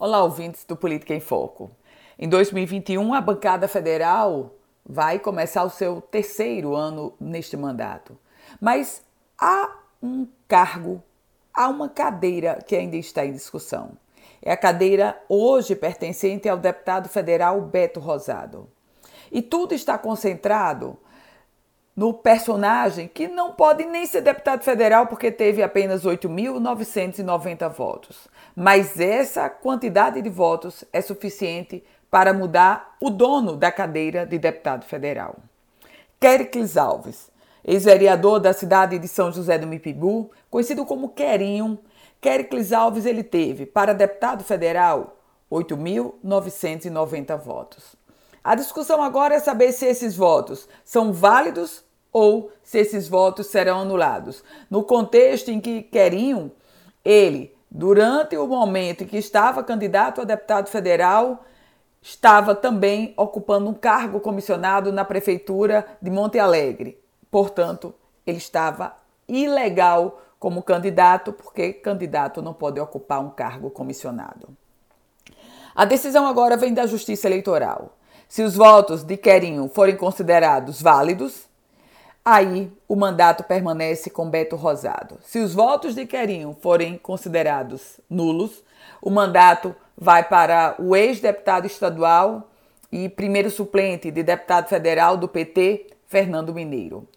Olá, 0.00 0.22
ouvintes 0.22 0.64
do 0.64 0.76
Política 0.76 1.12
em 1.12 1.18
Foco. 1.18 1.72
Em 2.16 2.28
2021, 2.28 3.14
a 3.14 3.20
bancada 3.20 3.66
federal 3.66 4.54
vai 4.86 5.18
começar 5.18 5.64
o 5.64 5.70
seu 5.70 6.00
terceiro 6.00 6.76
ano 6.76 7.12
neste 7.18 7.56
mandato. 7.56 8.16
Mas 8.60 9.02
há 9.36 9.76
um 10.00 10.28
cargo, 10.46 11.02
há 11.52 11.68
uma 11.68 11.88
cadeira 11.88 12.60
que 12.64 12.76
ainda 12.76 12.94
está 12.94 13.26
em 13.26 13.32
discussão. 13.32 13.90
É 14.40 14.52
a 14.52 14.56
cadeira 14.56 15.20
hoje 15.28 15.74
pertencente 15.74 16.48
ao 16.48 16.56
deputado 16.56 17.08
federal 17.08 17.60
Beto 17.60 17.98
Rosado. 17.98 18.68
E 19.32 19.42
tudo 19.42 19.74
está 19.74 19.98
concentrado 19.98 20.96
no 21.98 22.14
personagem 22.14 23.08
que 23.08 23.26
não 23.26 23.54
pode 23.54 23.84
nem 23.84 24.06
ser 24.06 24.20
deputado 24.20 24.62
federal 24.62 25.08
porque 25.08 25.32
teve 25.32 25.64
apenas 25.64 26.04
8.990 26.04 27.68
votos. 27.70 28.28
Mas 28.54 29.00
essa 29.00 29.50
quantidade 29.50 30.22
de 30.22 30.30
votos 30.30 30.84
é 30.92 31.00
suficiente 31.00 31.82
para 32.08 32.32
mudar 32.32 32.94
o 33.00 33.10
dono 33.10 33.56
da 33.56 33.72
cadeira 33.72 34.24
de 34.24 34.38
deputado 34.38 34.84
federal. 34.84 35.38
Quericles 36.20 36.76
Alves, 36.76 37.32
ex-vereador 37.64 38.38
da 38.38 38.52
cidade 38.52 38.96
de 38.96 39.08
São 39.08 39.32
José 39.32 39.58
do 39.58 39.66
Mipibu, 39.66 40.30
conhecido 40.48 40.86
como 40.86 41.08
Querinho, 41.08 41.80
Quericles 42.20 42.72
Alves 42.72 43.06
ele 43.06 43.24
teve 43.24 43.66
para 43.66 43.92
deputado 43.92 44.44
federal 44.44 45.16
8.990 45.50 47.36
votos. 47.36 47.96
A 48.44 48.54
discussão 48.54 49.02
agora 49.02 49.34
é 49.34 49.40
saber 49.40 49.72
se 49.72 49.84
esses 49.84 50.14
votos 50.14 50.68
são 50.84 51.12
válidos 51.12 51.87
ou 52.12 52.50
se 52.62 52.78
esses 52.78 53.08
votos 53.08 53.46
serão 53.46 53.80
anulados. 53.80 54.42
No 54.70 54.82
contexto 54.82 55.50
em 55.50 55.60
que 55.60 55.82
queriam, 55.82 56.50
ele, 57.04 57.54
durante 57.70 58.36
o 58.36 58.46
momento 58.46 59.04
em 59.04 59.06
que 59.06 59.16
estava 59.16 59.62
candidato 59.62 60.20
a 60.20 60.24
deputado 60.24 60.68
federal, 60.68 61.44
estava 62.00 62.54
também 62.54 63.12
ocupando 63.16 63.68
um 63.68 63.74
cargo 63.74 64.20
comissionado 64.20 64.92
na 64.92 65.04
prefeitura 65.04 65.86
de 66.00 66.10
Monte 66.10 66.38
Alegre. 66.38 66.98
Portanto, 67.30 67.94
ele 68.26 68.38
estava 68.38 68.96
ilegal 69.28 70.20
como 70.38 70.62
candidato, 70.62 71.32
porque 71.32 71.72
candidato 71.72 72.40
não 72.40 72.54
pode 72.54 72.80
ocupar 72.80 73.20
um 73.20 73.30
cargo 73.30 73.70
comissionado. 73.70 74.48
A 75.74 75.84
decisão 75.84 76.26
agora 76.26 76.56
vem 76.56 76.72
da 76.72 76.86
Justiça 76.86 77.26
Eleitoral. 77.26 77.96
Se 78.28 78.42
os 78.42 78.54
votos 78.56 79.02
de 79.02 79.16
Querinho 79.16 79.68
forem 79.68 79.96
considerados 79.96 80.82
válidos, 80.82 81.47
aí 82.34 82.70
o 82.86 82.94
mandato 82.94 83.42
permanece 83.44 84.10
com 84.10 84.28
Beto 84.28 84.54
Rosado. 84.54 85.18
Se 85.22 85.38
os 85.38 85.54
votos 85.54 85.94
de 85.94 86.04
Querinho 86.04 86.56
forem 86.60 86.98
considerados 86.98 87.98
nulos, 88.08 88.62
o 89.00 89.10
mandato 89.10 89.74
vai 89.96 90.22
para 90.22 90.74
o 90.78 90.94
ex-deputado 90.94 91.66
estadual 91.66 92.50
e 92.92 93.08
primeiro 93.08 93.50
suplente 93.50 94.10
de 94.10 94.22
deputado 94.22 94.68
federal 94.68 95.16
do 95.16 95.26
PT, 95.26 95.86
Fernando 96.06 96.54
Mineiro. 96.54 97.08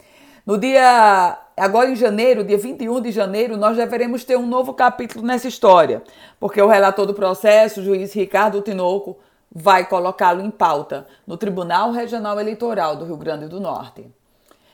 No 0.45 0.57
dia 0.57 1.37
agora 1.55 1.89
em 1.89 1.95
janeiro, 1.95 2.43
dia 2.43 2.57
21 2.57 3.01
de 3.01 3.11
janeiro, 3.11 3.57
nós 3.57 3.77
deveremos 3.77 4.23
ter 4.23 4.37
um 4.37 4.47
novo 4.47 4.73
capítulo 4.73 5.25
nessa 5.25 5.47
história, 5.47 6.01
porque 6.39 6.61
o 6.61 6.67
relator 6.67 7.05
do 7.05 7.13
processo, 7.13 7.81
o 7.81 7.83
juiz 7.83 8.13
Ricardo 8.13 8.61
Tinoco, 8.61 9.17
vai 9.53 9.85
colocá-lo 9.85 10.41
em 10.41 10.49
pauta 10.49 11.05
no 11.27 11.37
Tribunal 11.37 11.91
Regional 11.91 12.39
Eleitoral 12.39 12.95
do 12.95 13.05
Rio 13.05 13.17
Grande 13.17 13.47
do 13.47 13.59
Norte. 13.59 14.09